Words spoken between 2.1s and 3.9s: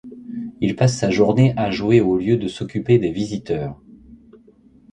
lieu de s'occuper des visiteurs.